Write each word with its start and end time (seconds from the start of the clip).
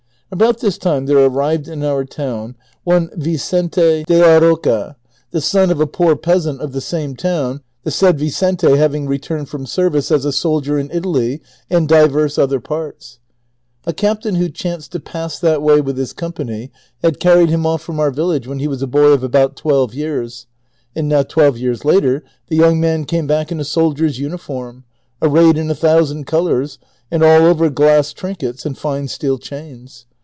About 0.33 0.61
this 0.61 0.77
time 0.77 1.07
tiiere 1.07 1.29
arrived 1.29 1.67
in 1.67 1.83
our 1.83 2.05
town 2.05 2.55
one 2.85 3.09
Vicente 3.17 4.05
de 4.07 4.17
la 4.17 4.37
Roca, 4.37 4.95
the 5.31 5.41
son 5.41 5.69
of 5.69 5.81
a 5.81 5.85
po<n 5.85 6.21
peasant 6.21 6.61
of 6.61 6.71
the 6.71 6.79
same 6.79 7.17
town, 7.17 7.59
the 7.83 7.91
said 7.91 8.17
Vicente 8.17 8.77
having 8.77 9.07
returned 9.07 9.49
from 9.49 9.65
service 9.65 10.09
as 10.09 10.23
a 10.23 10.31
soldier 10.31 10.79
in 10.79 10.89
Italy 10.89 11.41
and 11.69 11.89
divers 11.89 12.37
other 12.37 12.61
parts. 12.61 13.19
A 13.85 13.91
captain 13.91 14.35
who 14.35 14.47
chanced 14.47 14.93
to 14.93 15.01
pass 15.01 15.37
that 15.37 15.61
way 15.61 15.81
with 15.81 15.97
his 15.97 16.13
company 16.13 16.71
had 17.03 17.19
carried 17.19 17.49
liim 17.49 17.65
off 17.65 17.81
from 17.81 17.99
our 17.99 18.09
village 18.09 18.47
when 18.47 18.59
he 18.59 18.69
was 18.69 18.81
a 18.81 18.87
boy 18.87 19.07
of 19.11 19.25
about 19.25 19.57
twelve 19.57 19.93
years, 19.93 20.47
and 20.95 21.09
now 21.09 21.23
twelve 21.23 21.57
}'ears 21.57 21.83
later 21.83 22.23
the 22.47 22.55
young 22.55 22.79
man 22.79 23.03
came 23.03 23.27
back 23.27 23.51
in 23.51 23.59
a 23.59 23.65
soldier's 23.65 24.17
uniform, 24.17 24.85
arrayed 25.21 25.57
in 25.57 25.69
a 25.69 25.75
thousand 25.75 26.25
colors, 26.25 26.79
and 27.11 27.21
all 27.21 27.41
over 27.41 27.69
glass 27.69 28.13
trinkets 28.13 28.65
and 28.65 28.81
line 28.81 29.09
steel 29.09 29.37
chains. 29.37 30.05